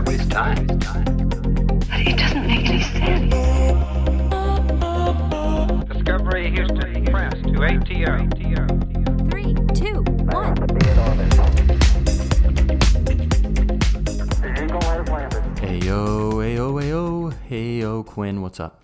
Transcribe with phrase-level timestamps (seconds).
[0.00, 0.66] Why waste time?
[0.66, 3.34] But it doesn't make any sense.
[5.88, 8.28] Discovery Houston Press to ATO.
[9.30, 10.54] Three, two, one.
[15.60, 18.80] Ayo, ayo, ayo, heyo, Quinn, what's up?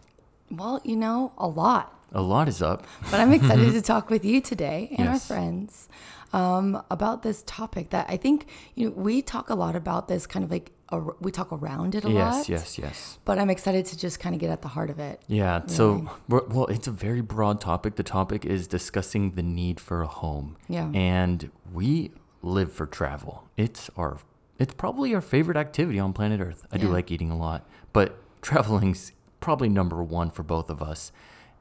[0.50, 1.92] Well, you know, a lot.
[2.12, 2.86] A lot is up.
[3.10, 5.88] But I'm excited to talk with you today and our friends
[6.33, 10.27] um, about this topic that I think you know we talk a lot about this
[10.27, 10.75] kind of like ar-
[11.20, 12.48] we talk around it a Yes, lot.
[12.48, 12.78] yes, yes.
[12.78, 13.18] Yes.
[13.24, 15.20] But I'm excited to just kind of get at the heart of it.
[15.27, 17.96] Yeah, so, we're- well, it's a very broad topic.
[17.96, 20.56] The topic is discussing the need for a home.
[20.68, 20.91] Yeah.
[20.94, 23.44] And we live for travel.
[23.56, 24.18] It's our,
[24.58, 26.66] it's probably our favorite activity on planet Earth.
[26.70, 31.11] I do like eating a lot, but traveling's probably number one for both of us.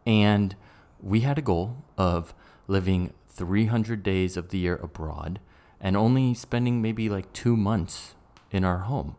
[0.05, 0.55] And
[1.01, 2.33] we had a goal of
[2.67, 5.39] living 300 days of the year abroad
[5.81, 8.13] and only spending maybe like two months
[8.55, 9.15] in our home.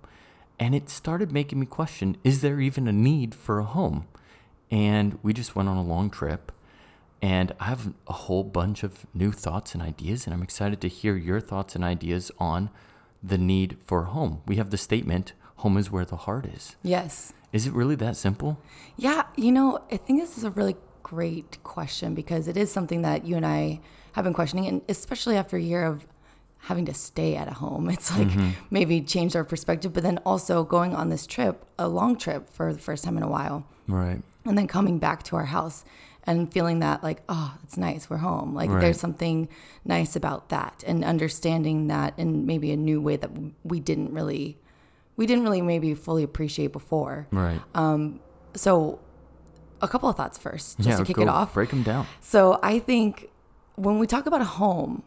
[0.58, 4.06] And it started making me question is there even a need for a home?
[4.70, 6.50] And we just went on a long trip.
[7.22, 10.26] And I have a whole bunch of new thoughts and ideas.
[10.26, 12.70] And I'm excited to hear your thoughts and ideas on
[13.22, 14.42] the need for a home.
[14.46, 16.76] We have the statement home is where the heart is.
[16.82, 17.32] Yes.
[17.52, 18.58] Is it really that simple?
[18.96, 23.02] Yeah, you know, I think this is a really great question because it is something
[23.02, 23.80] that you and I
[24.12, 26.06] have been questioning, and especially after a year of
[26.58, 28.28] having to stay at a home, it's like
[28.70, 29.92] maybe changed our perspective.
[29.92, 33.22] But then also going on this trip, a long trip for the first time in
[33.22, 34.20] a while, Right.
[34.44, 35.84] and then coming back to our house
[36.28, 38.80] and feeling that like oh it's nice we're home like Right.
[38.80, 39.48] there's something
[39.84, 43.30] nice about that and understanding that in maybe a new way that
[43.62, 44.58] we didn't really
[45.16, 47.60] we didn't really maybe fully appreciate before Right.
[47.76, 48.18] Um
[48.56, 48.98] so
[49.80, 52.08] a couple of thoughts first just to kick it off Break them down.
[52.20, 53.30] so I think
[53.76, 55.04] when we talk about a home,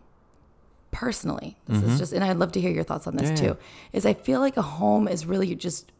[0.92, 3.44] personally, this is just, and I'd love to hear your thoughts on this Mm-hmm.
[3.46, 3.58] Yeah, too,
[3.94, 5.92] is I feel like a home is really just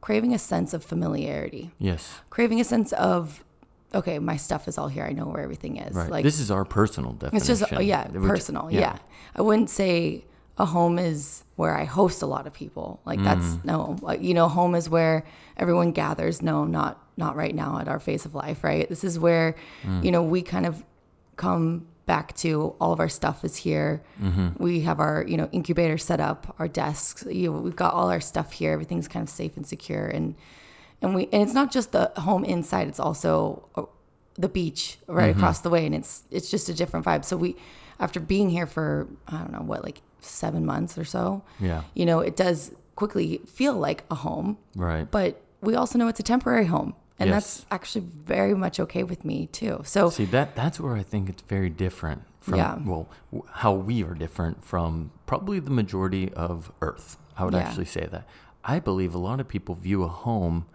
[0.00, 2.20] craving a sense of familiarity, Yes.
[2.30, 3.44] craving a sense of,
[3.94, 5.04] okay, my stuff is all here.
[5.04, 5.94] I know where everything is.
[5.94, 6.10] Right.
[6.10, 7.36] Like this is our personal definition.
[7.36, 8.70] it's just, oh, yeah, ju- personal.
[8.70, 8.98] Yeah.
[9.34, 10.24] I wouldn't say
[10.56, 13.00] a home is where I host a lot of people.
[13.04, 13.64] Like that's Mm.
[13.64, 15.24] no, you know, home is where
[15.56, 16.42] everyone gathers.
[16.42, 18.88] No, not, not right now at our phase of life, right?
[18.88, 19.54] This is where,
[19.84, 20.04] Mm.
[20.04, 20.84] you know, we kind of
[21.36, 24.02] come back to all of our stuff is here.
[24.20, 24.60] Mm-hmm.
[24.60, 28.10] We have our, you know, incubator set up, our desks, you know, we've got all
[28.10, 28.72] our stuff here.
[28.72, 30.06] Everything's kind of safe and secure.
[30.06, 30.34] And,
[31.00, 33.84] and we, and it's not just the home inside, it's also uh,
[34.34, 35.38] the beach right Mm-hmm.
[35.38, 35.86] across the way.
[35.86, 37.24] And it's, it's just a different vibe.
[37.24, 37.54] So we,
[38.00, 41.82] after being here for, I don't know, what, like seven months or so, Yeah.
[41.94, 45.08] you know, it does quickly feel like a home, Right.
[45.08, 46.94] but we also know it's a temporary home.
[47.20, 47.34] And Yes.
[47.58, 49.80] that's actually very much okay with me too.
[49.84, 52.76] So See that that's where I think it's very different from Yeah.
[52.84, 57.16] well w- how we are different from probably the majority of Earth.
[57.36, 57.60] I would Yeah.
[57.60, 58.24] actually say that.
[58.64, 60.66] I believe a lot of people view a home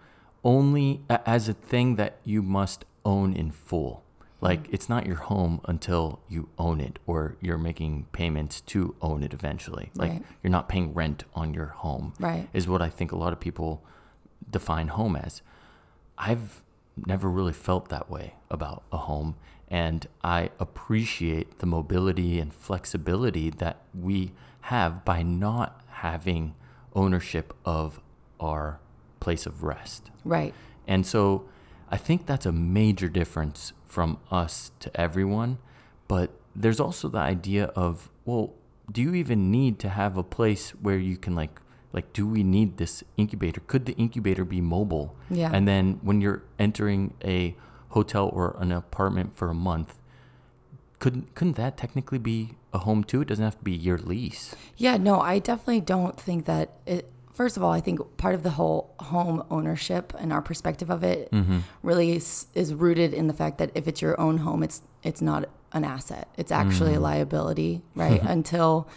[0.44, 4.04] only as a thing that you must own in full.
[4.42, 4.74] Like Mm.
[4.74, 9.34] it's not your home until you own it or you're making payments to own it
[9.34, 9.92] eventually.
[9.96, 10.24] Like Right.
[10.42, 12.12] you're not paying rent on your home.
[12.20, 12.50] Right.
[12.52, 13.82] Is what I think a lot of people
[14.52, 15.42] define home as.
[16.26, 16.64] I've
[17.06, 19.36] never really felt that way about a home,
[19.68, 26.56] and I appreciate the mobility and flexibility that we have by not having
[26.96, 28.00] ownership of
[28.40, 28.80] our
[29.20, 30.12] place of rest.
[30.24, 30.54] right.
[30.88, 31.46] And so
[31.90, 35.60] I think that's a major difference from us to everyone.
[36.08, 38.54] But there's also the idea of, well,
[38.92, 41.62] do you even need to have a place where you can like
[41.94, 43.62] like do we need this incubator?
[43.62, 45.16] Could the incubator be mobile?
[45.30, 45.52] Yeah.
[45.54, 47.56] And then when you're entering a
[47.90, 49.98] hotel or an apartment for a month,
[51.00, 53.22] couldn't couldn't that technically be a home too?
[53.22, 54.56] It doesn't have to be your lease.
[54.78, 57.10] Yeah, no, I definitely don't think that it.
[57.34, 61.04] First of all, I think part of the whole home ownership and our perspective of
[61.04, 61.60] it Mm-hmm.
[61.82, 65.20] really is, is rooted in the fact that if it's your own home, it's it's
[65.22, 66.28] not an asset.
[66.38, 66.98] It's actually Mm.
[66.98, 68.22] a liability, right?
[68.36, 68.88] Until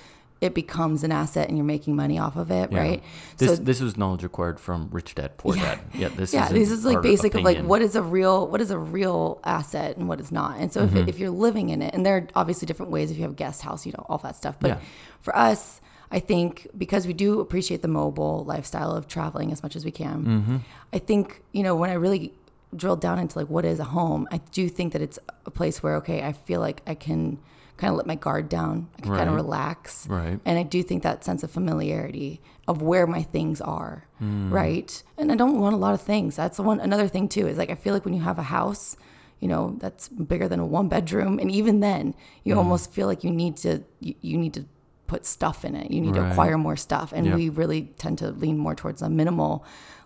[0.40, 2.78] it becomes an asset and you're making money off of it, Yeah.
[2.78, 3.02] right?
[3.38, 5.78] This so this was knowledge acquired from Rich Dad Poor Dad.
[5.94, 8.60] Yeah, this yeah, isn't this is like basic of like what is a real what
[8.60, 10.58] is a real asset and what is not.
[10.58, 10.96] And so Mm-hmm.
[10.98, 13.22] if, it, if you're living in it, and there are obviously different ways if you
[13.22, 14.56] have a guest house, you know, all that stuff.
[14.60, 14.78] But Yeah.
[15.22, 15.80] for us,
[16.10, 19.90] I think because we do appreciate the mobile lifestyle of traveling as much as we
[19.90, 20.56] can, Mm-hmm.
[20.92, 22.32] I think you know when I really
[22.74, 25.82] drilled down into like what is a home, I do think that it's a place
[25.82, 27.38] where okay, I feel like I can
[27.76, 30.40] kind of let my guard down, I can kind of relax, Right.
[30.44, 34.52] and I do think that sense of familiarity of where my things are, Hmm.
[34.52, 35.02] right?
[35.18, 36.36] And I don't want a lot of things.
[36.36, 38.96] That's one another thing too is like I feel like when you have a house,
[39.40, 42.14] you know, that's bigger than a one bedroom, and even then,
[42.44, 42.58] you Hmm.
[42.60, 44.64] almost feel like you need to you, you need to
[45.06, 45.88] put stuff in it.
[45.92, 47.12] You need to acquire more stuff.
[47.12, 47.36] And Yeah.
[47.36, 49.08] we really tend to lean more towards a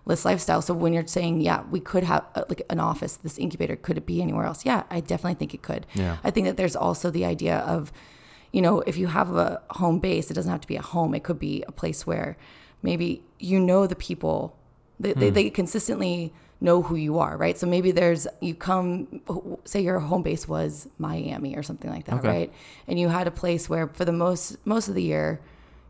[0.07, 0.61] minimalist lifestyle.
[0.61, 3.97] So when you're saying, yeah, we could have uh, like an office, this incubator, could
[3.97, 4.65] it be anywhere else?
[4.65, 5.85] Yeah, I definitely think it could.
[5.93, 6.17] Yeah.
[6.23, 7.91] I think that there's also the idea of,
[8.51, 11.13] you know, if you have a home base, it doesn't have to be a home.
[11.15, 12.35] It could be a place where
[12.81, 14.57] maybe you know the people,
[14.99, 15.19] they, Hmm.
[15.19, 17.57] they, they consistently know who you are, right?
[17.57, 19.21] So maybe there's, you come,
[19.65, 22.27] say your home base was Miami or something like that, Okay.
[22.27, 22.53] right?
[22.87, 25.41] And you had a place where for the most, most of the year,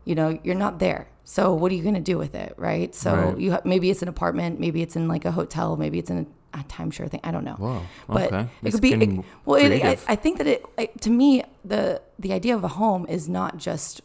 [0.06, 1.08] you know, you're not there.
[1.24, 2.94] So what are you going to do with it, right?
[2.94, 3.38] So Right.
[3.38, 6.26] you ha- maybe it's an apartment, maybe it's in like a hotel, maybe it's in
[6.54, 7.20] a, a timeshare thing.
[7.24, 7.54] I don't know.
[7.54, 8.48] Whoa, But okay.
[8.62, 8.92] it could be.
[8.92, 9.96] It, well, it, I.
[10.08, 13.56] I think that it I, to me the the idea of a home is not
[13.56, 14.00] just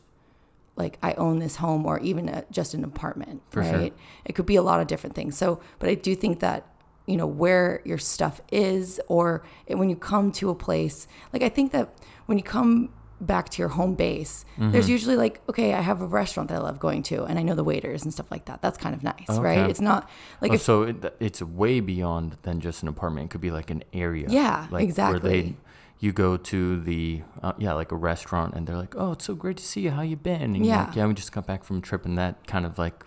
[0.75, 3.73] like I own this home or even a, just an apartment, For sure.
[3.73, 3.93] right?
[4.25, 5.35] It could be a lot of different things.
[5.35, 6.67] So, but I do think that
[7.07, 11.41] you know where your stuff is, or it, when you come to a place, like
[11.41, 11.89] I think that
[12.27, 14.71] when you come back to your home base, Mm-hmm.
[14.71, 17.43] there's usually like, okay, I have a restaurant that I love going to, and I
[17.43, 18.61] know the waiters and stuff like that.
[18.61, 19.69] That's kind of nice, right?
[19.69, 20.09] It's not
[20.41, 23.25] like Oh, if so it, it's way beyond than just an apartment.
[23.25, 24.27] It could be like an area.
[24.29, 25.41] Yeah, like Where exactly.
[25.41, 25.55] they,
[25.99, 29.33] you go to the uh, yeah, like a restaurant, and they're like, "Oh, it's so
[29.35, 29.91] great to see you.
[29.91, 31.01] How you been?" And you're like, Yeah.
[31.03, 33.03] yeah, we just got back from a trip, and that kind of like,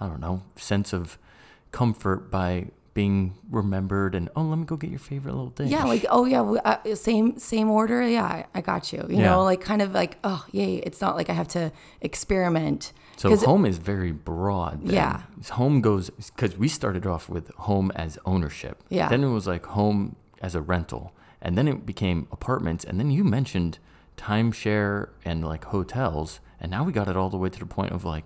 [0.00, 1.18] I don't know, sense of
[1.72, 2.68] comfort by
[2.98, 6.24] being remembered, and oh, let me go get your favorite little thing Yeah, like oh
[6.24, 7.98] yeah, we, uh, same same order.
[8.16, 9.00] Yeah, I, I got you.
[9.08, 9.26] You Yeah.
[9.30, 10.72] know, like kind of like oh yay.
[10.88, 12.92] It's not like I have to experiment.
[13.16, 14.76] so home is very broad.
[14.84, 14.94] then.
[14.94, 15.22] Yeah.
[15.52, 18.82] Home goes because we started off with home as ownership.
[18.88, 19.08] Yeah.
[19.08, 21.04] Then it was like home as a rental,
[21.40, 23.78] and then it became apartments, and then you mentioned
[24.16, 27.92] timeshare and like hotels, and now we got it all the way to the point
[27.92, 28.24] of like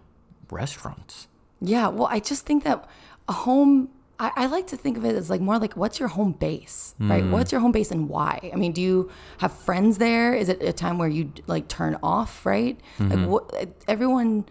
[0.51, 1.29] restaurants.
[1.61, 2.89] Yeah, well, I just think that
[3.29, 3.91] a home.
[4.23, 6.95] I, I like to think of it as like more like what's your home base,
[7.01, 7.25] right?
[7.25, 7.33] Hmm.
[7.33, 8.51] What's your home base and why?
[8.53, 10.33] I mean, do you have friends there?
[10.33, 12.79] Is it a time where you like turn off, right?
[13.01, 13.27] Like mm-hmm.
[13.27, 13.85] what?
[13.89, 14.45] Everyone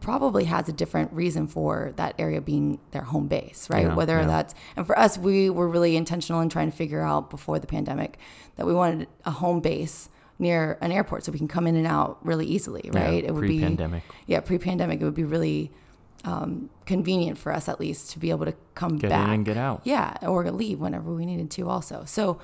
[0.00, 3.84] probably has a different reason for that area being their home base, right?
[3.84, 4.26] Yeah, Whether yeah.
[4.26, 7.66] that's and for us, we were really intentional in trying to figure out before the
[7.66, 8.18] pandemic
[8.56, 11.86] that we wanted a home base near an airport so we can come in and
[11.86, 13.24] out really easily, Yeah, right?
[13.24, 14.04] it would be pre-pandemic.
[14.26, 15.70] Yeah, pre-pandemic, it would be really
[16.24, 19.44] um, convenient for us at least to be able to come Get back in and
[19.44, 19.80] get out.
[19.84, 22.04] yeah, or leave whenever we needed to, also.
[22.06, 22.38] So,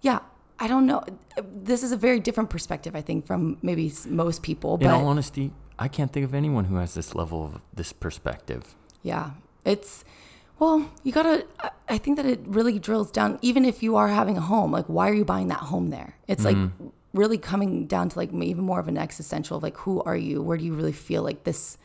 [0.00, 0.18] yeah,
[0.58, 1.04] I don't know.
[1.42, 4.74] This is a very different perspective, I think, from maybe most people.
[4.74, 7.92] In But all honesty, I can't think of anyone who has this level of this
[7.92, 8.74] perspective.
[9.02, 9.30] yeah,
[9.64, 10.04] it's
[10.58, 11.46] well, you gotta.
[11.88, 13.38] I- think that it really drills down.
[13.42, 16.16] Even if you are having a home, like why are you buying that home there?
[16.28, 16.88] It's like Mm-hmm.
[17.12, 20.42] really coming down to like even more of an existential, like who are you?
[20.42, 21.78] Where do you really feel like this?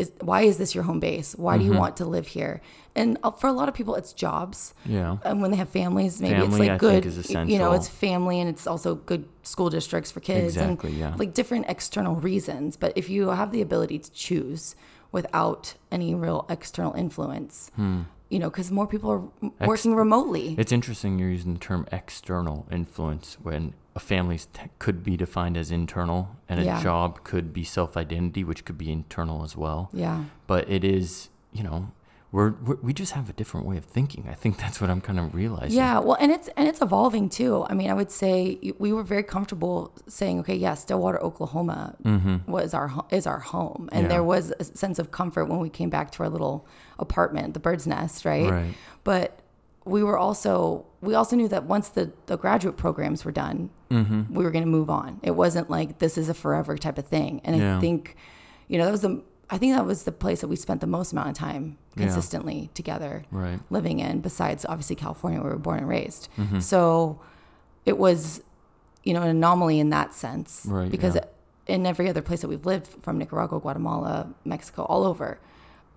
[0.00, 1.28] Is, why is this your home base?
[1.36, 1.66] Why Mm-hmm.
[1.68, 2.54] do you want to live here?
[3.00, 4.74] And uh, for a lot of people, it's jobs.
[4.84, 5.18] Yeah.
[5.24, 7.02] and when they have families, maybe it's Family, like I good.
[7.04, 7.16] think,
[7.46, 10.98] is You know, it's family, and it's also good school districts for kids, Exactly, and
[10.98, 11.14] yeah.
[11.22, 12.76] like different external reasons.
[12.82, 14.74] But if you have the ability to choose
[15.12, 17.70] without any real external influence,
[18.32, 20.54] you know, because more people are m- Ex- working remotely.
[20.58, 24.38] It's interesting you're using the term external influence when a family
[24.78, 26.82] could be defined as internal and a Yeah.
[26.82, 29.90] job could be self identity, which could be internal as well.
[29.92, 31.78] yeah, But it is, you know,
[32.32, 34.22] we're, we're we just have a different way of thinking.
[34.30, 35.76] I think that's what I'm kind of realizing.
[35.76, 35.98] yeah.
[35.98, 37.66] Well, and it's and it's evolving too.
[37.68, 41.96] I mean, I would say we were very comfortable saying, okay, yes, Stillwater, Oklahoma
[42.46, 44.02] was our is our home, and Mm-hmm.
[44.02, 44.08] Yeah.
[44.08, 46.66] there was a sense of comfort when we came back to our little
[47.00, 48.48] apartment, the bird's nest, right?
[48.50, 48.74] Right.
[49.02, 49.40] But
[49.84, 54.32] we were also we also knew that once the the graduate programs were done, Mm-hmm.
[54.32, 55.18] we were going to move on.
[55.24, 57.40] It wasn't like this is a forever type of thing.
[57.44, 57.76] And Yeah.
[57.76, 58.14] I think,
[58.68, 59.22] you know, that was the
[59.52, 62.04] I think that was the place that we spent the most amount of time Yeah.
[62.04, 63.58] consistently together Right.
[63.68, 64.20] living in.
[64.20, 66.28] Besides, obviously California, where we were born and raised.
[66.38, 66.60] Mm-hmm.
[66.60, 67.18] So
[67.84, 68.42] it was,
[69.02, 70.66] you know, an anomaly in that sense.
[70.68, 71.24] Right, Because yeah.
[71.66, 75.40] in every other place that we've lived, from Nicaragua, Guatemala, Mexico, all over,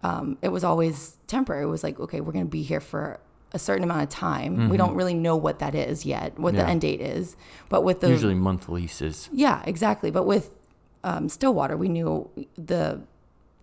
[0.02, 1.64] um, it was always temporary.
[1.66, 3.20] It was like, okay, we're going to be here for
[3.54, 4.70] a certain amount of time.
[4.70, 6.70] We don't really know what that is yet, what the Mm-hmm.
[6.70, 7.36] End date is.
[7.70, 9.30] But with the Usually month leases.
[9.32, 10.10] yeah, exactly.
[10.12, 10.50] But with
[11.04, 13.02] um, Stillwater, we knew the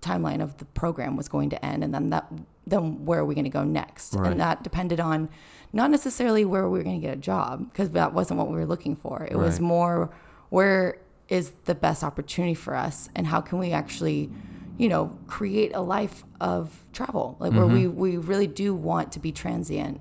[0.00, 2.30] timeline of the program was going to end, and then that
[2.66, 4.14] then where are we going to go next?
[4.14, 4.30] Right.
[4.30, 5.28] And that depended on
[5.72, 8.54] not necessarily where we were going to get a job because that wasn't what we
[8.54, 9.26] were looking for.
[9.30, 10.10] It was more
[10.50, 14.30] where is the best opportunity for us, and how can we actually,
[14.80, 18.00] you know, create a life of travel, like where we Mm-hmm.
[18.00, 20.00] we really do want to be transient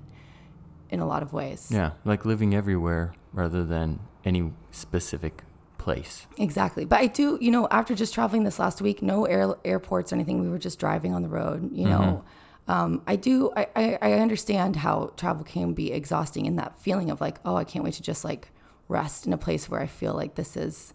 [0.88, 1.68] in a lot of ways.
[1.70, 1.90] Yeah.
[2.04, 5.42] Like living everywhere rather than any specific
[5.76, 6.26] place.
[6.38, 6.86] Exactly.
[6.86, 10.16] But I do, you know, after just traveling this last week, no air, airports or
[10.16, 12.24] anything, we were just driving on the road, you know.
[12.66, 17.10] Um, I do, I, I, I understand how travel can be exhausting and that feeling
[17.10, 18.48] of like, oh, I can't wait to just like
[18.88, 20.94] rest in a place where I feel like this is,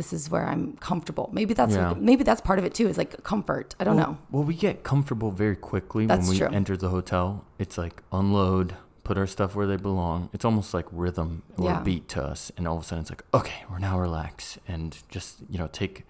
[0.00, 1.28] this is where I'm comfortable.
[1.30, 1.92] Maybe that's Yeah.
[2.10, 2.86] maybe that's part of it too.
[2.88, 3.74] Is like comfort.
[3.78, 4.16] I don't know.
[4.30, 6.48] Well, we get comfortable very quickly That's when we true.
[6.60, 7.44] enter the hotel.
[7.58, 10.30] It's like unload, put our stuff where they belong.
[10.32, 11.80] It's almost like rhythm or Yeah.
[11.82, 14.96] beat to us, and all of a sudden it's like, okay, we're now relaxed and
[15.10, 16.06] just you know take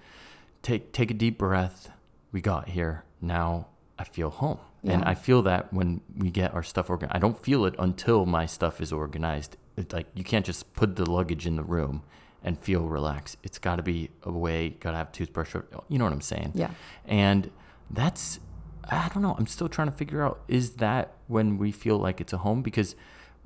[0.62, 1.90] take take a deep breath.
[2.30, 3.02] We got here.
[3.20, 3.66] Now
[3.99, 7.16] I feel home, and I feel that when we get our stuff organized.
[7.16, 9.56] I don't feel it until my stuff is organized.
[9.76, 12.02] It's like you can't just put the luggage in the room
[12.42, 13.37] and feel relaxed.
[13.42, 14.70] It's got to be away.
[14.70, 15.54] Got to have toothbrush.
[15.88, 16.52] You know what I'm saying?
[16.54, 16.70] Yeah.
[17.06, 17.50] And
[17.90, 18.40] that's,
[18.88, 19.37] I don't know.
[19.38, 22.62] I'm still trying to figure out is that when we feel like it's a home?
[22.62, 22.97] Because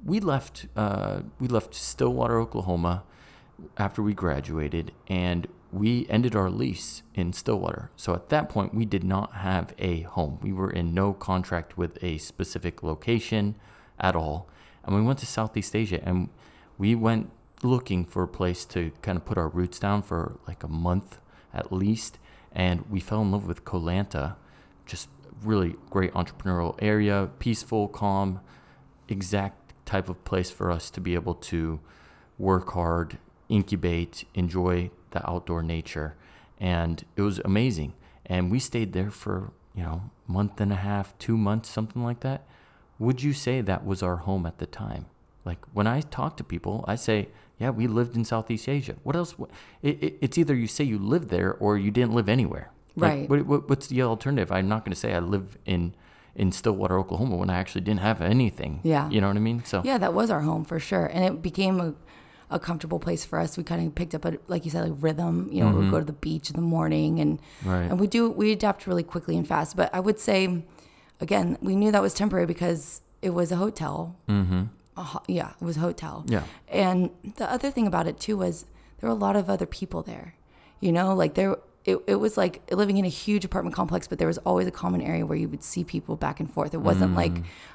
[0.04, 3.04] we left, uh, we left Stillwater, Oklahoma
[3.76, 7.90] after we graduated and we ended our lease in Stillwater.
[7.96, 10.38] So at that point, we did not have a home.
[10.40, 13.56] We were in no contract with a specific location
[13.98, 14.48] at all.
[14.84, 16.28] And we went to Southeast Asia and
[16.78, 17.30] we went
[17.64, 21.18] looking for a place to kind of put our roots down for like a month
[21.52, 22.18] at least.
[22.52, 24.36] And we fell in love with Koh Lanta,
[24.86, 25.08] just
[25.42, 28.40] really great entrepreneurial area, peaceful, calm,
[29.08, 31.80] exact type of place for us to be able to
[32.38, 33.18] work hard,
[33.48, 36.16] incubate, enjoy the outdoor nature.
[36.58, 37.94] And it was amazing.
[38.26, 42.20] And we stayed there for, you know, month and a half, two months, something like
[42.20, 42.46] that.
[42.98, 45.06] Would you say that was our home at the time?
[45.44, 48.96] Like when I talk to people, I say, yeah, we lived in Southeast Asia.
[49.02, 49.34] What else?
[49.82, 52.70] It, it, it's either you say you lived there or you didn't live anywhere.
[52.96, 53.28] Like, Right.
[53.30, 54.50] what, what, what's the alternative?
[54.52, 55.94] I'm not going to say I live in
[56.36, 58.80] in Stillwater, Oklahoma, when I actually didn't have anything.
[58.82, 59.08] Yeah.
[59.08, 59.62] You know what I mean?
[59.64, 61.94] So Yeah, that was our home for sure, and it became a,
[62.50, 63.56] a comfortable place for us.
[63.56, 65.48] We kind of picked up a like you said, like rhythm.
[65.52, 65.78] You know, Mm-hmm.
[65.82, 67.88] we'd go to the beach in the morning, and Right.
[67.88, 69.76] and we do we adapt really quickly and fast.
[69.76, 70.64] But I would say,
[71.20, 74.16] again, we knew that was temporary because it was a hotel.
[74.28, 74.62] Mm-hmm.
[75.28, 76.24] Yeah, it was a hotel.
[76.28, 76.42] Yeah.
[76.68, 78.66] And the other thing about it too was
[79.00, 80.34] there were a lot of other people there.
[80.80, 84.18] You know, like there it, it was like living in a huge apartment complex, but
[84.18, 86.72] there was always a common area where you would see people back and forth.
[86.72, 87.32] It wasn't like,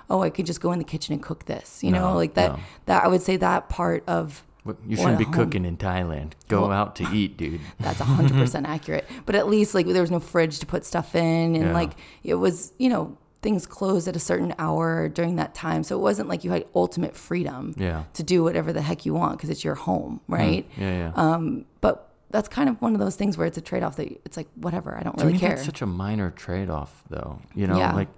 [0.09, 1.83] oh, I could just go in the kitchen and cook this.
[1.83, 2.15] You know, Mm.
[2.15, 2.59] Like that no.
[2.87, 4.43] that I would say that part of
[4.87, 6.33] you shouldn't be home- cooking in Thailand.
[6.47, 7.61] Go Well- out to eat, dude.
[7.79, 9.07] That's 100% accurate.
[9.25, 11.73] But at least like there was no fridge to put stuff in and Yeah.
[11.73, 11.91] like
[12.23, 15.83] it was, you know, things closed at a certain hour during that time.
[15.83, 18.03] So it wasn't like you had ultimate freedom Yeah.
[18.13, 20.67] to do whatever the heck you want because it's your home, right?
[20.77, 21.11] Yeah, yeah.
[21.15, 24.09] Um, but that's kind of one of those things where it's a trade off that
[24.25, 25.49] it's like whatever, I don't really care.
[25.51, 27.39] that's such a minor trade-off, though.
[27.55, 27.93] You know, Yeah.
[27.93, 28.09] like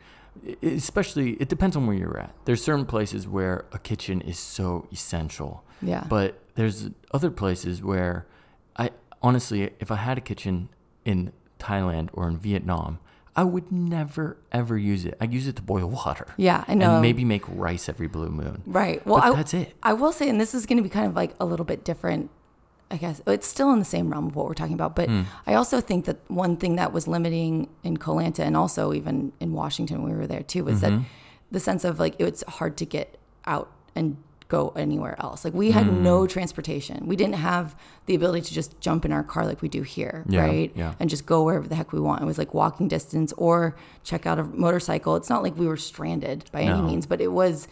[0.64, 2.34] especially it depends on where you're at.
[2.46, 5.64] There's certain places where a kitchen is so essential.
[5.82, 6.04] Yeah.
[6.10, 8.26] But there's other places where
[8.76, 10.70] I honestly, if I had a kitchen
[11.06, 13.00] in Thailand or in Vietnam,
[13.36, 15.16] I would never ever use it.
[15.22, 16.28] I use it to boil water.
[16.38, 16.94] Yeah, I know.
[16.94, 18.62] And maybe make rice every blue moon.
[18.66, 19.06] Right.
[19.08, 19.74] Well, I, that's it.
[19.84, 21.84] I will say, and this is going to be kind of like a little bit
[21.86, 22.30] different.
[22.90, 25.22] I guess it's still in the same realm of what we're talking about, but Hmm.
[25.48, 29.32] I also think that one thing that was limiting in Koh Lanta and also even
[29.40, 30.98] in Washington when we were there too was Mm-hmm.
[30.98, 31.06] that
[31.52, 34.18] the sense of like it's hard to get out and
[34.52, 35.44] go anywhere else.
[35.46, 36.04] Like we had Hmm.
[36.04, 37.08] no transportation.
[37.08, 37.76] We didn't have
[38.08, 40.72] the ability to just jump in our car like we do here, Yeah, right?
[40.76, 40.94] yeah.
[41.00, 42.22] And just go wherever the heck we want.
[42.22, 45.16] It was like walking distance or check out a motorcycle.
[45.16, 47.68] It's not like we were stranded by any means, but it was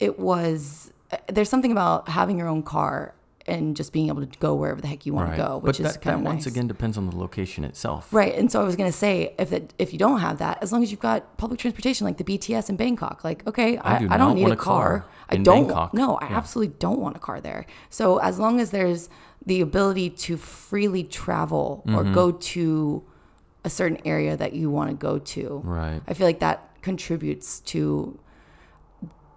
[0.00, 0.92] it was
[1.34, 3.14] there's something about having your own car
[3.48, 5.36] and just being able to go wherever the heck you want Right.
[5.36, 6.52] to go, which but is that, kind that of once nice.
[6.54, 8.12] again depends on the location itself.
[8.12, 10.72] Right, and so I was gonna say if it, if you don't have that, as
[10.72, 13.98] long as you've got public transportation like the BTS in Bangkok, like okay, I I,
[13.98, 15.00] do I, don't need want a car.
[15.00, 15.66] car I don't.
[15.66, 15.94] Bangkok.
[15.94, 16.36] No, I Yeah.
[16.36, 17.66] absolutely don't want a car there.
[17.90, 19.08] So as long as there's
[19.46, 22.12] the ability to freely travel or Mm-hmm.
[22.12, 23.02] go to
[23.64, 26.00] a certain area that you want to go to, Right.
[26.06, 28.18] I feel like that contributes to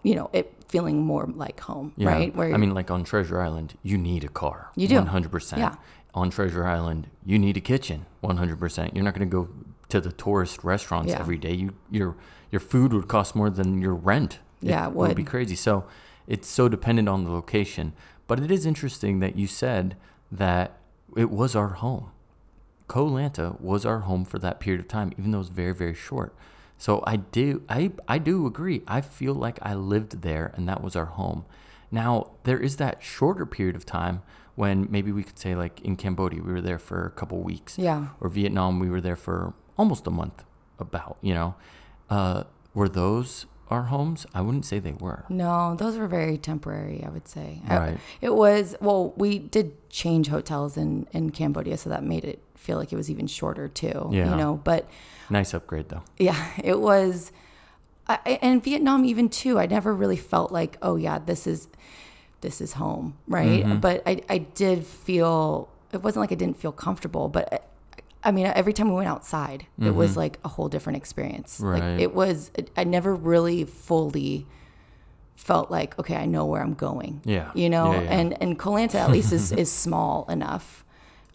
[0.04, 2.10] you know it feeling more like home, Yeah.
[2.10, 2.34] right?
[2.54, 4.72] I mean, like on Treasure Island, you need a car.
[4.76, 4.96] You do.
[5.02, 5.58] 100%.
[5.58, 5.76] Yeah.
[6.14, 8.06] On Treasure Island, you need a kitchen.
[8.24, 8.96] 100%.
[8.96, 9.50] You're not going to go
[9.90, 11.20] to the tourist restaurants Yeah.
[11.20, 11.54] every day.
[11.54, 12.16] You your
[12.52, 14.40] your food would cost more than your rent.
[14.62, 15.56] Yeah, it would be crazy.
[15.56, 15.86] So,
[16.28, 17.94] it's so dependent on the location.
[18.28, 19.96] But it is interesting that you said
[20.32, 20.78] that
[21.18, 22.12] it was our home.
[22.88, 25.74] Koh Lanta was our home for that period of time, even though it was very,
[25.74, 26.34] very short.
[26.82, 28.82] So I do, I, I do agree.
[28.88, 31.46] I feel like I lived there, and that was our home.
[31.92, 34.24] Now there is that shorter period of time
[34.56, 37.78] when maybe we could say, like in Cambodia, we were there for a couple weeks.
[37.78, 38.08] Yeah.
[38.20, 40.44] Or Vietnam, we were there for almost a month.
[40.80, 41.54] About you know,
[42.10, 44.26] uh, were those our homes?
[44.34, 45.26] I wouldn't say they were.
[45.30, 47.62] No, those were very temporary, I would say.
[47.68, 47.98] I- Right.
[48.22, 52.78] it was, well, we did change hotels in, in Cambodia, so that made it feel
[52.78, 54.10] like it was even shorter too.
[54.12, 54.30] Yeah.
[54.30, 54.88] You know, but
[55.30, 56.04] Nice upgrade though.
[56.18, 57.32] yeah, it was,
[58.08, 61.68] I, and Vietnam even too, I never really felt like, oh yeah, this is,
[62.42, 63.64] this is home, right?
[63.64, 63.80] Mm-hmm.
[63.80, 67.60] But I, I did feel it wasn't like I didn't feel comfortable, but I,
[68.24, 71.58] I mean, every time we went outside, it was like a whole different experience.
[71.58, 71.66] Mm-hmm.
[71.68, 71.82] Right.
[71.84, 74.46] Like it was, I never really fully
[75.36, 77.22] felt like, okay, I know where I'm going.
[77.26, 77.52] Yeah.
[77.56, 78.12] You know, Yeah, yeah.
[78.20, 80.84] and, and Koh Lanta at least is, is small enough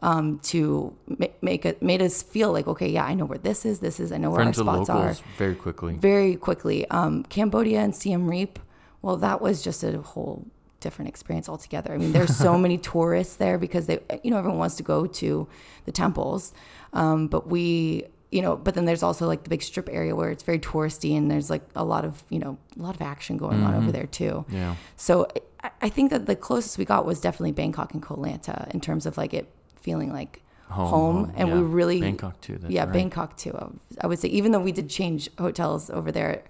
[0.00, 3.65] um, to ma- make it, made us feel like, okay, yeah, I know where this
[3.65, 5.95] is, this is, I know where Friends our spots are very quickly.
[5.95, 6.88] very quickly.
[6.91, 8.59] Um, Cambodia and Siem Reap,
[9.03, 10.47] well, that was just a whole
[10.81, 11.93] different experience altogether.
[11.93, 15.07] I mean, there's so many tourists there because they, you know, everyone wants to go
[15.07, 15.49] to
[15.85, 16.53] the temples.
[16.93, 20.31] Um, but we, you know, but then there's also like the big strip area where
[20.31, 23.37] it's very touristy and there's like a lot of, you know, a lot of action
[23.37, 24.45] going on over there too.
[24.50, 24.76] Yeah.
[24.97, 25.26] So
[25.62, 28.81] I, I think that the closest we got was definitely Bangkok and Koh Lanta in
[28.81, 29.49] terms of like it
[29.87, 31.55] feeling like Home, home, and yeah.
[31.55, 32.93] we really Bangkok too, that's yeah, right.
[32.93, 33.55] Bangkok too.
[34.00, 36.43] I would say even though we did change hotels over there,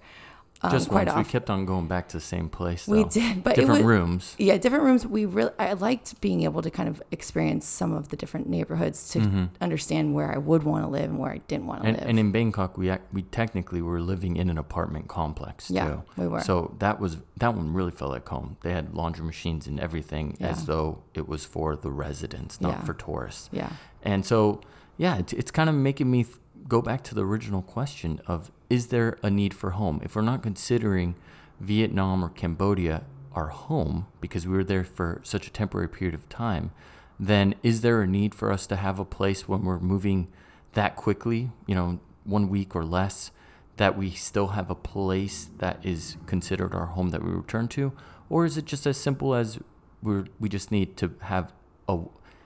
[0.63, 2.87] um, Just quite once, we kept on going back to the same place.
[2.87, 4.35] We did, but different was- rooms.
[4.39, 5.05] Yeah, different rooms.
[5.05, 9.09] We really, I liked being able to kind of experience some of the different neighborhoods
[9.11, 11.87] to understand where I would want to live and where I didn't want to Mm-hmm.
[11.89, 12.09] And, live.
[12.09, 16.03] and in Bangkok, we we technically were living in an apartment complex Yeah, too.
[16.17, 16.41] we were.
[16.41, 18.57] So that was that one really felt like home.
[18.61, 20.47] They had laundry machines and everything, Yeah.
[20.49, 22.83] as though it was for the residents, not Yeah.
[22.83, 23.49] for tourists.
[23.51, 23.69] yeah,
[24.01, 24.61] And so,
[24.97, 26.37] yeah, it's, it's kind of making me th-
[26.67, 30.01] go back to the original question of is there a need for home?
[30.03, 31.15] If we're not considering
[31.59, 36.27] Vietnam or Cambodia our home because we were there for such a temporary period of
[36.27, 36.71] time,
[37.19, 40.27] then is there a need for us to have a place when we're moving
[40.73, 43.31] that quickly, you know, one week or less,
[43.77, 47.93] that we still have a place that is considered our home that we return to?
[48.29, 49.59] Or is it just as simple as
[50.01, 51.53] we're, we just need to have
[51.87, 51.99] a,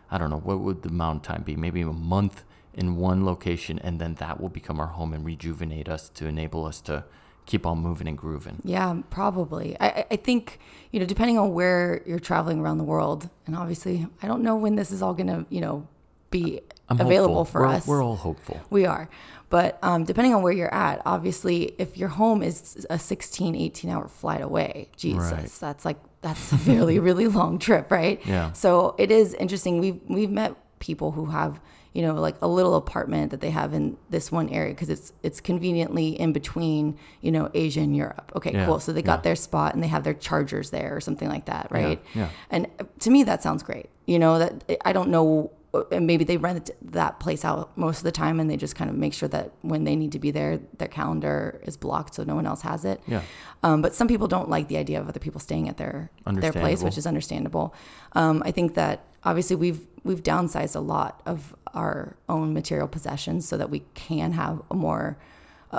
[0.09, 1.55] I don't know, what would the amount of time be?
[1.55, 5.89] Maybe a month in one location, and then that will become our home and rejuvenate
[5.89, 7.03] us to enable us to
[7.45, 8.61] keep on moving and grooving.
[8.63, 9.75] yeah, probably.
[9.79, 10.59] I, I- think
[10.91, 14.55] you know, depending on where you're traveling around the world, and obviously, I don't know
[14.55, 15.87] when this is all gonna, you know,
[16.29, 17.51] be I'm available hopeful.
[17.51, 17.87] for We're- us.
[17.87, 18.59] We're all hopeful.
[18.69, 19.09] We are.
[19.49, 23.89] But um, depending on where you're at, obviously, if your home is a 16, 18
[23.89, 25.51] hour flight away, Jesus, Right.
[25.59, 28.21] that's like, that's a really, really long trip, right?
[28.25, 28.53] Yeah.
[28.53, 29.79] So it is interesting.
[29.81, 31.59] We've, we've met people who have,
[31.93, 35.11] you know, like a little apartment that they have in this one area because it's,
[35.23, 38.31] it's conveniently in between, you know, Asia and Europe.
[38.35, 38.79] Okay, Yeah, cool.
[38.79, 39.23] So they got yeah.
[39.23, 42.01] their spot and they have their chargers there or something like that, right?
[42.15, 42.29] yeah.
[42.49, 43.89] And uh, to me, that sounds great.
[44.05, 45.51] You know, that I don't know,
[45.91, 48.89] and maybe they rent that place out most of the time, and they just kind
[48.89, 52.23] of make sure that when they need to be there, their calendar is blocked so
[52.23, 53.01] no one else has it.
[53.07, 53.21] Yeah.
[53.63, 56.51] Um, but some people don't like the idea of other people staying at their their
[56.51, 57.73] place, which is understandable.
[58.13, 63.47] Um, I think that obviously we've we've downsized a lot of our own material possessions
[63.47, 65.17] so that we can have a more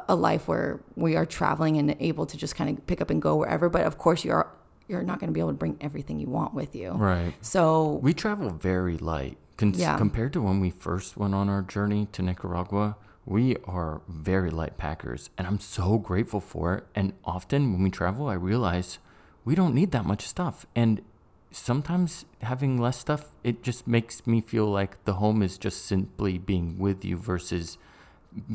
[0.09, 3.20] a- life where we are traveling and able to just kind of pick up and
[3.20, 3.68] go wherever.
[3.68, 4.48] But of course, you're
[4.88, 6.92] you're not going to be able to bring everything you want with you.
[6.92, 7.35] Right.
[7.40, 9.38] So We travel very light.
[9.62, 9.96] Con- Yeah.
[9.96, 14.77] Compared to when we first went on our journey to Nicaragua, we are very light
[14.77, 15.31] packers.
[15.38, 16.87] And I'm so grateful for it.
[16.96, 18.98] And often when we travel, I realize
[19.44, 20.66] we don't need that much stuff.
[20.75, 21.01] And
[21.53, 26.38] sometimes having less stuff, it just makes me feel like the home is just simply
[26.38, 27.79] being with you versus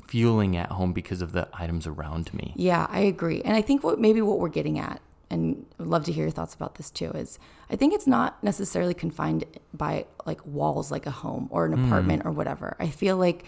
[0.07, 2.53] feeling at home because of the items around me.
[2.57, 3.41] Yeah, I agree.
[3.43, 6.31] And I think what maybe what we're getting at, and I'd love to hear your
[6.31, 11.05] thoughts about this too, is I think it's not necessarily confined by like walls like
[11.05, 11.85] a home or an hmm.
[11.85, 12.75] apartment or whatever.
[12.79, 13.43] I feel like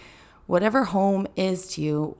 [0.47, 2.17] whatever home is to you,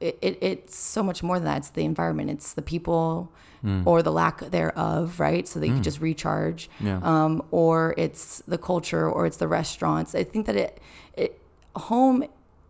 [0.00, 1.58] it, it, it's so much more than that.
[1.58, 3.82] It's the environment, it's the people hmm.
[3.86, 5.46] or the lack thereof, right?
[5.46, 5.84] So that you can hmm.
[5.84, 6.68] just recharge.
[6.80, 7.00] Yeah.
[7.02, 10.14] Um, or it's the culture or it's the restaurants.
[10.14, 10.80] I think that it,
[11.16, 11.40] it
[11.76, 12.24] home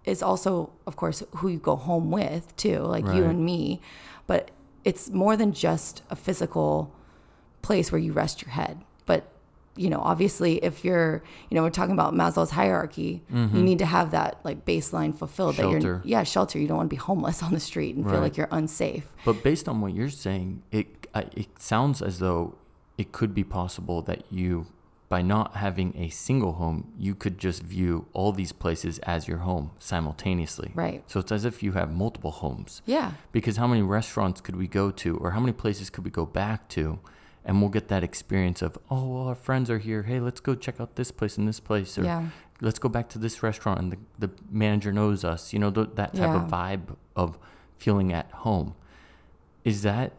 [0.05, 3.81] is also, of course, who you go home with too, like you and me.
[4.27, 4.51] But
[4.87, 6.95] it's more than just a physical
[7.61, 8.75] place where you rest your head.
[9.05, 9.21] But
[9.79, 13.85] you know, obviously, if you're, you know, we're talking about Maslow's hierarchy, you need to
[13.87, 15.57] have that like baseline fulfilled.
[15.57, 15.73] That Mm-hmm.
[15.73, 15.87] Shelter.
[15.87, 16.59] you're, yeah, shelter.
[16.59, 19.05] You don't want to be homeless on the street and feel like you're unsafe.
[19.25, 22.55] But based on what you're saying, it it sounds as though
[22.97, 24.67] it could be possible that you,
[25.09, 29.39] by not having a single home, you could just view all these places as your
[29.39, 30.73] home simultaneously.
[30.75, 31.05] Right.
[31.07, 32.83] So it's as if you have multiple homes.
[32.87, 33.13] Yeah.
[33.33, 36.27] Because how many restaurants could we go to, or how many places could we go
[36.27, 36.99] back to,
[37.45, 40.03] and we'll get that experience of, oh, well, our friends are here.
[40.03, 42.29] Hey, let's go check out this place and this place, or Yeah.
[42.61, 45.53] let's go back to this restaurant, and the, the manager knows us.
[45.53, 47.39] You know, th- that type of vibe of
[47.79, 48.75] feeling at home.
[49.63, 50.13] Is that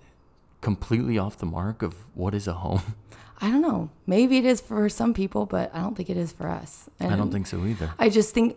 [0.72, 2.82] completely off the mark of what is a home?
[3.40, 3.90] I don't know.
[4.06, 6.90] Maybe it is for some people, but I don't think it is for us.
[7.00, 7.90] I don't think so either.
[7.98, 8.48] I just think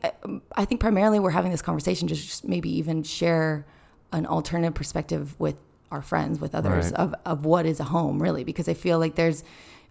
[0.56, 3.64] I think primarily we're having this conversation just, just maybe even share
[4.10, 5.56] an alternative perspective with
[5.92, 6.94] our friends, with others Right.
[7.02, 9.44] of, of what is a home really, because I feel like there's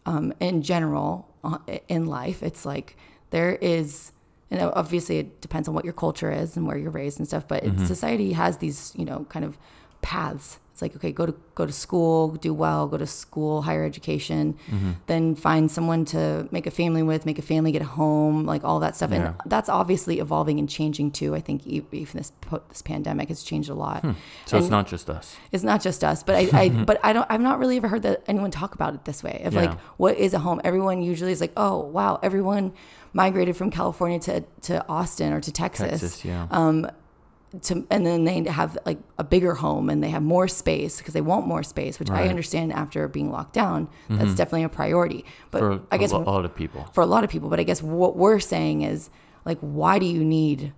[0.05, 1.11] um, in general
[1.43, 2.97] uh, in life, it's like
[3.29, 4.11] there is
[4.51, 7.45] and obviously it depends on what your culture is and where you're raised and stuff
[7.47, 9.53] but it, society has these you know kind of
[10.01, 13.83] paths it's like okay go to go to school do well go to school higher
[13.83, 14.55] education
[15.07, 18.63] then find someone to make a family with make a family get a home like
[18.63, 19.17] all that stuff Yeah.
[19.27, 22.31] and that's obviously evolving and changing too i think even this
[22.69, 24.05] this pandemic has changed a lot
[24.45, 25.35] So it's not just us.
[25.51, 28.03] it's not just us, but I, I but I don't I've not really ever heard
[28.03, 29.41] that anyone talk about it this way.
[29.45, 30.59] Of like what is a home?
[30.63, 32.73] Everyone usually is like, oh wow, everyone
[33.13, 35.89] migrated from California to, to Austin or to Texas.
[36.01, 36.47] Texas, yeah.
[36.51, 36.89] uh,
[37.63, 41.15] To, and then they have like a bigger home and they have more space because
[41.15, 43.89] they want more space, which I understand after being locked down.
[44.07, 44.35] That's mm-hmm.
[44.35, 45.25] definitely a priority.
[45.49, 46.87] But for I guess a lot of people.
[46.93, 47.49] for a lot of people.
[47.49, 49.09] But I guess what we're saying is
[49.45, 50.73] like, why do you need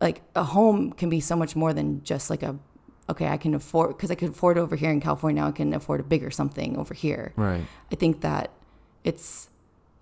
[0.00, 2.58] like a home can be so much more than just like a
[3.08, 5.42] okay, I can afford because I could afford over here in California.
[5.42, 7.32] Now I can afford a bigger something over here.
[7.36, 7.64] Right.
[7.90, 8.50] I think that
[9.04, 9.48] it's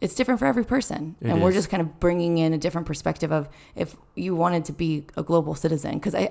[0.00, 2.86] it's different for every person, It and we're just kind of bringing in a different
[2.86, 5.94] perspective of if you wanted to be a global citizen.
[5.94, 6.30] Because I,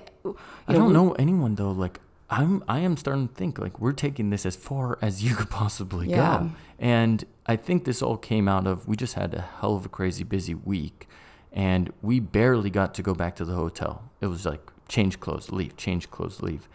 [0.66, 1.70] I don't we- know anyone though.
[1.70, 5.34] Like I'm, I am starting to think like we're taking this as far as you
[5.34, 6.38] could possibly Yeah.
[6.40, 6.50] go.
[6.78, 9.88] And I think this all came out of we just had a hell of a
[9.88, 11.08] crazy busy week,
[11.52, 14.10] and we barely got to go back to the hotel.
[14.20, 16.68] It was like change clothes, leave, change clothes, leave.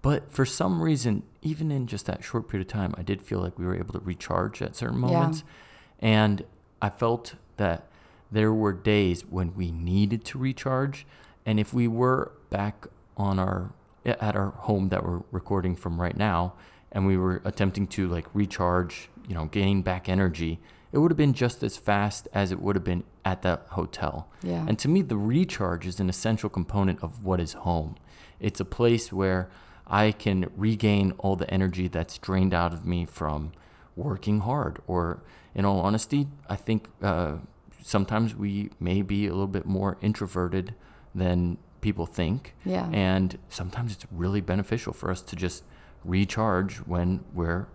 [0.00, 3.40] But for some reason, even in just that short period of time, I did feel
[3.40, 5.52] like we were able to recharge at certain moments Yeah.
[5.98, 6.44] And
[6.80, 7.86] I felt that
[8.30, 11.06] there were days when we needed to recharge.
[11.46, 13.72] And if we were back on our
[14.04, 16.54] at our home that we're recording from right now
[16.92, 20.58] and we were attempting to like recharge, you know, gain back energy,
[20.92, 24.28] it would have been just as fast as it would have been at that hotel.
[24.42, 24.64] Yeah.
[24.66, 27.96] And to me the recharge is an essential component of what is home.
[28.40, 29.50] It's a place where
[29.86, 33.52] I can regain all the energy that's drained out of me from
[33.98, 34.74] working hard.
[34.86, 35.22] Or,
[35.54, 37.36] in all honesty, I think uh,
[37.82, 40.74] sometimes we may be a little bit more introverted
[41.14, 42.54] than people think.
[42.64, 42.88] Yeah.
[42.92, 45.64] And sometimes it's really beneficial for us to just
[46.04, 47.66] recharge when we're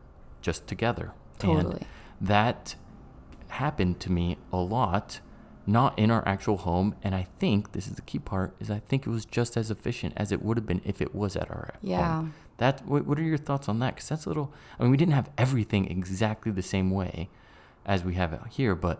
[0.41, 1.11] just together.
[1.39, 1.77] Totally.
[1.81, 1.85] And
[2.29, 2.75] that
[3.49, 5.19] happened to me a lot
[5.65, 8.79] not in our actual home and i think this is the key part is i
[8.79, 11.49] think it was just as efficient as it would have been if it was at
[11.51, 12.15] our Yeah.
[12.17, 12.33] home
[12.63, 14.97] that what, what are your thoughts on that because that's a little i mean we
[14.97, 17.29] didn't have everything exactly the same way
[17.85, 18.97] as we have it here but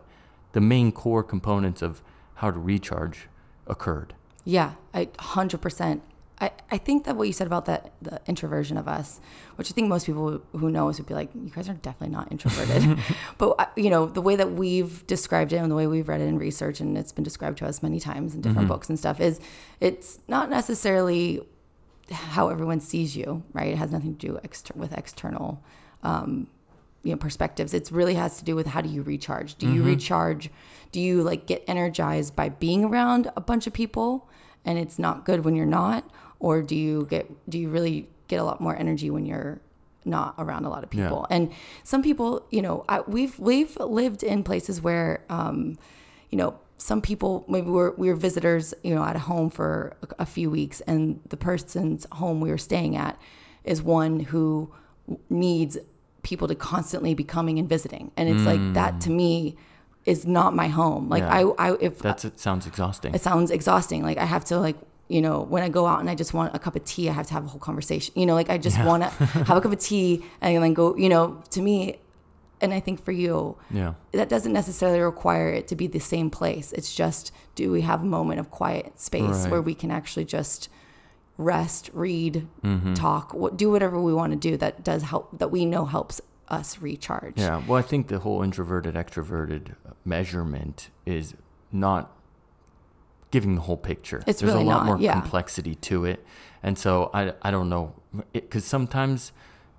[0.51, 2.01] the main core components of
[2.35, 3.27] how to recharge
[3.67, 4.13] occurred
[4.45, 6.01] Yeah, I hundred percent.
[6.41, 9.21] I, I think that what you said about that the introversion of us,
[9.55, 12.13] which I think most people who know us would be like, you guys are definitely
[12.13, 12.99] not introverted.
[13.37, 16.19] but uh, you know the way that we've described it and the way we've read
[16.19, 18.99] it in research, and it's been described to us many times in different books and
[18.99, 19.39] stuff, is
[19.79, 21.41] it's not necessarily
[22.11, 23.67] how everyone sees you, right?
[23.69, 25.63] It has nothing to do exter- with external
[26.03, 26.47] um,
[27.03, 27.73] you know perspectives.
[27.73, 29.55] It really has to do with how do you recharge?
[29.55, 30.49] Do you recharge?
[30.91, 34.29] Do you like get energized by being around a bunch of people
[34.65, 36.09] and it's not good when you're not?
[36.39, 39.59] Or do you get do you really get a lot more energy when you're
[40.05, 41.03] not around a lot of Yeah.
[41.05, 41.25] people?
[41.29, 41.51] And
[41.83, 45.77] some people you know I, we've we've lived in places where um
[46.31, 49.95] you know some people maybe we're we were visitors you know at a home for
[50.01, 53.17] a, a few weeks and the person's home we were staying at
[53.63, 54.71] is one who
[55.29, 55.77] needs
[56.23, 58.11] people to constantly be coming and visiting.
[58.17, 58.99] And it's like that mm.
[59.01, 59.57] to me
[60.05, 61.09] is not my home.
[61.09, 61.51] Like Yeah.
[61.57, 63.13] i i if that's it sounds exhausting.
[63.13, 64.03] It sounds exhausting.
[64.03, 64.77] Like i have to like
[65.09, 67.13] you know when i go out and i just want a cup of tea i
[67.13, 68.13] have to have a whole conversation.
[68.15, 69.09] You know like i just want to
[69.49, 71.99] have a cup of tea and then go you know to me
[72.63, 76.29] and i think for you yeah that doesn't necessarily require it to be the same
[76.39, 76.67] place.
[76.73, 79.51] It's just do we have a moment of quiet space Right.
[79.51, 80.69] where we can actually just
[81.37, 82.93] rest, read, Mm-hmm.
[82.93, 86.77] talk, do whatever we want to do that does help that we know helps us
[86.79, 87.33] recharge.
[87.37, 91.33] Yeah, well, I think the whole introverted extroverted measurement is
[91.71, 92.11] not
[93.31, 94.23] giving the whole picture.
[94.27, 95.19] It's There's really a lot not, more yeah.
[95.19, 96.23] complexity to it,
[96.61, 97.93] and so I I don't know
[98.31, 99.31] because sometimes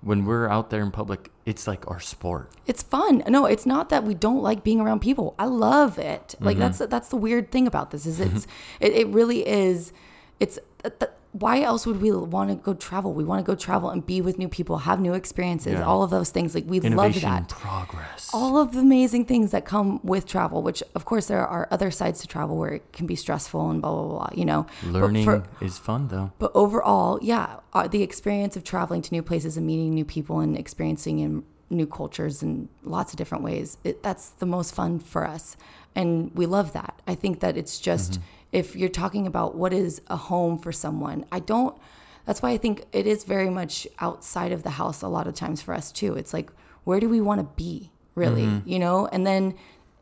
[0.05, 2.51] when we're out there in public, it's like our sport.
[2.67, 3.23] It's fun.
[3.27, 5.35] No, it's not that we don't like being around people.
[5.37, 6.35] I love it.
[6.39, 6.89] Like that's Mm-hmm.
[6.91, 8.45] that's the weird thing about this is it's
[8.79, 9.91] it, it really is
[10.39, 11.11] it's th-
[11.43, 13.11] why else would we want to go travel?
[13.13, 15.83] We want to go travel and be with new people, have new experiences, Yeah.
[15.83, 16.55] all of those things.
[16.55, 17.49] Like we love Innovation, that.
[17.49, 18.29] progress.
[18.33, 21.91] all of the amazing things that come with travel, which of course there are other
[21.91, 24.29] sides to travel where it can be stressful and blah blah blah.
[24.33, 26.31] You know, Learning for- is fun though.
[26.39, 30.39] but overall, yeah, uh, the experience of traveling to new places and meeting new people
[30.39, 34.99] and experiencing in new cultures in lots of different ways, it, that's the most fun
[34.99, 35.57] for us.
[35.95, 37.01] And we love that.
[37.07, 38.19] I think that it's just,
[38.55, 41.77] if you're talking about what is a home for someone, I don't,
[42.23, 45.33] that's why I think it is very much outside of the house a lot of
[45.33, 46.15] times for us too.
[46.15, 46.49] It's like,
[46.85, 48.67] where do we want to be really, mm-hmm.
[48.67, 49.07] you know?
[49.07, 49.55] And then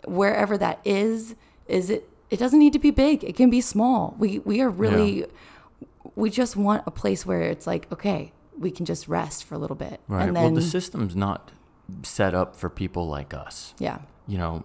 [0.05, 1.33] wherever that is,
[1.67, 3.23] is it it doesn't need to be big.
[3.23, 4.15] It can be small.
[4.19, 5.25] We we are really
[6.15, 9.57] we just want a place where it's like, okay, we can just rest for a
[9.57, 9.99] little bit.
[10.07, 10.27] Right.
[10.27, 11.51] And well, the system's not
[12.03, 13.73] set up for people like us.
[13.79, 13.99] yeah.
[14.27, 14.63] You know,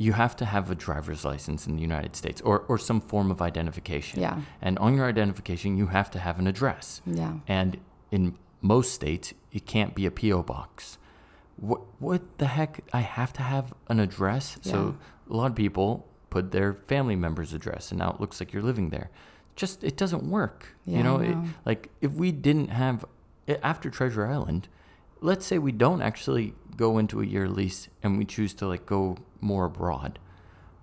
[0.00, 3.30] you have to have a driver's license in the United States or, or some form
[3.30, 4.18] of identification.
[4.18, 4.40] Yeah.
[4.62, 7.02] And on your identification, you have to have an address.
[7.04, 7.34] Yeah.
[7.46, 7.76] And
[8.10, 10.42] in most states, it can't be a P.O.
[10.44, 10.96] box.
[11.56, 12.80] What, what the heck?
[12.94, 14.56] I have to have an address?
[14.62, 14.72] Yeah.
[14.72, 14.96] So
[15.28, 18.62] a lot of people put their family member's address, and now it looks like you're
[18.62, 19.10] living there.
[19.54, 20.68] Just, it doesn't work.
[20.86, 21.36] Yeah, you know, I It,
[21.66, 23.04] like if we didn't have,
[23.62, 24.68] after Treasure Island,
[25.20, 28.84] let's say we don't actually go into a year lease and we choose to like
[28.86, 30.18] go more abroad.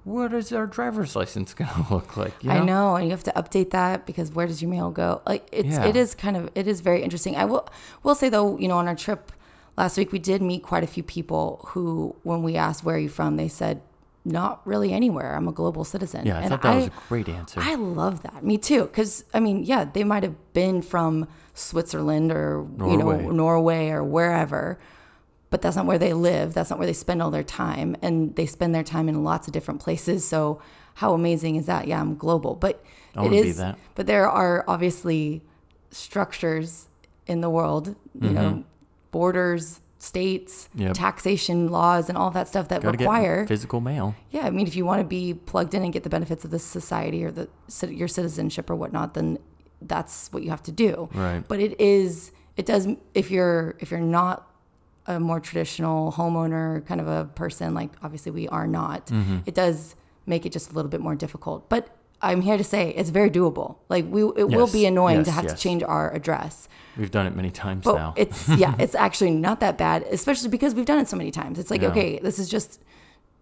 [0.03, 2.35] What is our driver's license gonna look like?
[2.43, 5.21] you I know, and you have to update that because where does your mail go?
[5.25, 5.85] Like it's Yeah.
[5.89, 7.35] it is kind of it is very interesting.
[7.35, 7.67] I will
[8.03, 9.31] will say though, you know, on our trip
[9.77, 12.99] last week we did meet quite a few people who when we asked where are
[13.07, 13.81] you from, they said
[14.23, 15.35] not really anywhere.
[15.37, 16.25] I'm a global citizen.
[16.25, 17.59] Yeah, I And thought that was a great answer.
[17.63, 18.43] I love that.
[18.43, 18.83] Me too.
[18.83, 23.11] Because I mean, yeah, they might have been from Switzerland or you know
[23.43, 24.77] Norway or wherever,
[25.49, 26.53] but that's not where they live.
[26.53, 29.47] That's not where they spend all their time, and they spend their time in lots
[29.47, 30.27] of different places.
[30.27, 30.61] So
[30.95, 31.87] how amazing is that?
[31.87, 32.83] Yeah, I'm global, but
[33.15, 33.77] I it that.
[33.95, 35.41] But there are obviously
[35.91, 36.87] structures
[37.25, 37.95] in the world.
[38.19, 38.63] You know,
[39.11, 39.81] borders.
[39.99, 40.81] States, Mm-hmm.
[40.83, 40.93] Yep.
[40.93, 44.13] taxation laws, and all that stuff that Gotta require physical mail.
[44.29, 46.51] yeah, I mean, if you want to be plugged in and get the benefits of
[46.51, 47.49] the society or the
[47.89, 49.39] your citizenship or whatnot, then
[49.81, 51.09] that's what you have to do.
[51.15, 51.43] Right.
[51.47, 52.87] But it is, it does.
[53.15, 54.47] If you're if you're not
[55.07, 59.37] a more traditional homeowner kind of a person, like obviously we are not, Mm-hmm.
[59.45, 61.69] it does make it just a little bit more difficult.
[61.69, 61.87] But
[62.21, 63.77] I'm here to say it's very doable.
[63.89, 65.53] Like we, it will be annoying to have yes.
[65.53, 66.67] to change our address.
[66.97, 68.13] We've done it many times But now.
[68.17, 71.57] it's yeah, it's actually not that bad, especially because we've done it so many times.
[71.59, 71.89] It's like, Yeah.
[71.89, 72.81] okay, this is just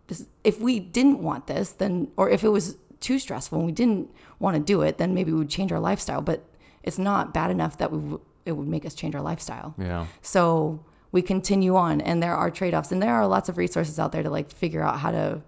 [0.08, 3.72] this, if we didn't want this, then or if it was too stressful and we
[3.72, 6.22] didn't want to do it, then maybe we would change our lifestyle.
[6.22, 6.44] But
[6.84, 9.74] it's not bad enough that we w- it would make us change our lifestyle.
[9.80, 10.06] yeah.
[10.22, 10.84] So
[11.16, 14.12] we continue on, and there are trade offs, and there are lots of resources out
[14.12, 15.42] there to like figure out how to,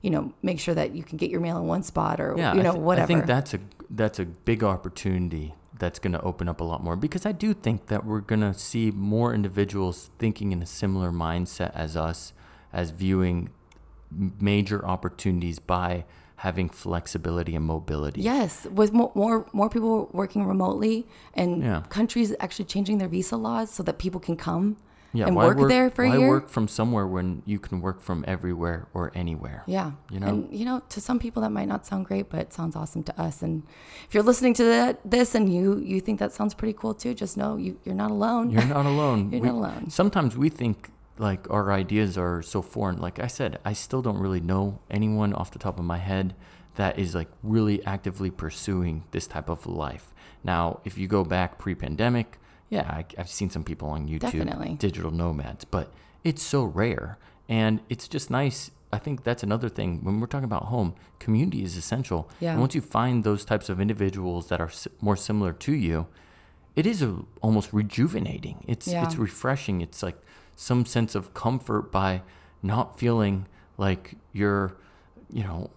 [0.00, 2.54] you know, make sure that you can get your mail in one spot or Yeah,
[2.54, 3.02] you I know whatever.
[3.02, 3.58] I think that's a
[3.90, 7.52] that's a big opportunity that's going to open up a lot more because I do
[7.52, 12.32] think that we're going to see more individuals thinking in a similar mindset as us,
[12.72, 13.50] as viewing
[14.40, 16.04] major opportunities by
[16.36, 18.20] having flexibility and mobility.
[18.22, 21.82] Yes, with mo- more more people working remotely and Yeah.
[21.88, 24.76] countries actually changing their visa laws so that people can come
[25.14, 26.28] Yeah, and why work, there for a year.
[26.28, 29.62] work from somewhere when you can work from everywhere or anywhere?
[29.66, 30.26] Yeah, You know?
[30.26, 33.02] and you know, to some people that might not sound great, but it sounds awesome
[33.04, 33.40] to us.
[33.42, 33.62] And
[34.06, 37.14] if you're listening to that this and you you think that sounds pretty cool too,
[37.14, 38.50] just know you you're not alone.
[38.50, 39.20] You're not alone.
[39.32, 39.90] You're We- not alone.
[39.90, 42.98] Sometimes we think like our ideas are so foreign.
[43.00, 46.34] Like I said, I still don't really know anyone off the top of my head
[46.76, 50.14] that is like really actively pursuing this type of life.
[50.44, 52.38] Now, if you go back pre-pandemic,
[52.70, 54.74] yeah, I, I've seen some people on YouTube, Definitely.
[54.74, 55.92] digital nomads, but
[56.24, 58.70] it's so rare, and it's just nice.
[58.92, 60.94] I think that's another thing when we're talking about home.
[61.18, 62.28] Community is essential.
[62.40, 62.52] Yeah.
[62.52, 66.06] And once you find those types of individuals that are more similar to you,
[66.74, 68.64] it is a, almost rejuvenating.
[68.66, 69.04] It's Yeah.
[69.04, 69.80] it's refreshing.
[69.82, 70.16] It's like
[70.56, 72.22] some sense of comfort by
[72.62, 74.74] not feeling like you're,
[75.30, 75.70] you know,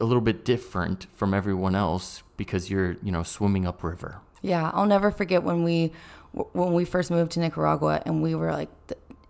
[0.00, 4.20] a little bit different from everyone else because you're, you know, swimming upriver.
[4.42, 5.90] Yeah, I'll never forget when we
[6.32, 8.68] when we first moved to Nicaragua and we were like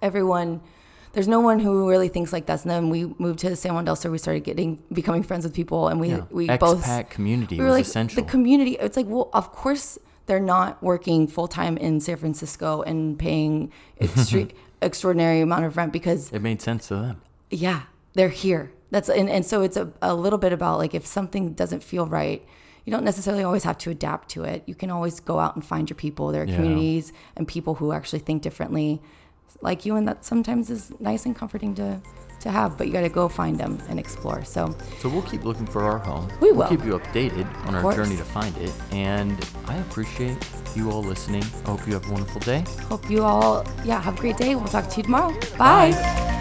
[0.02, 0.60] everyone
[1.12, 2.62] there's no one who really thinks like us.
[2.62, 4.10] And then we moved to San Juan del Sur.
[4.10, 6.24] We started getting becoming friends with people, and we Yeah.
[6.30, 8.22] we Expat both community we were was like essential.
[8.22, 8.72] the community.
[8.78, 13.72] It's like well, of course they're not working full time in San Francisco and paying
[14.00, 17.22] extre- extraordinary amount of rent because it made sense to them.
[17.50, 17.82] yeah,
[18.12, 18.70] they're here.
[18.90, 22.06] That's and, and so it's a, a little bit about like if something doesn't feel
[22.06, 22.46] right,
[22.88, 24.62] you don't necessarily always have to adapt to it.
[24.64, 26.32] You can always go out and find your people.
[26.32, 26.56] There are Yeah.
[26.56, 29.02] communities and people who actually think differently,
[29.60, 32.00] like you, and that sometimes is nice and comforting to
[32.40, 32.78] to have.
[32.78, 34.44] But you got to go find them and explore.
[34.44, 36.28] So So we'll keep looking for our home.
[36.40, 37.96] We We'll keep you updated on our course.
[37.96, 38.72] journey to find it.
[38.92, 40.38] And I appreciate
[40.76, 41.44] you all listening.
[41.66, 42.64] I hope you have a wonderful day.
[42.88, 44.54] hope you all yeah have a great day.
[44.54, 45.32] We'll talk to you tomorrow.
[45.58, 45.90] Bye.
[45.92, 46.37] Three,